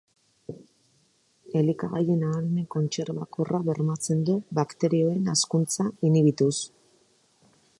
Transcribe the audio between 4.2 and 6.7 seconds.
du bakterioen hazkuntza inhibituz.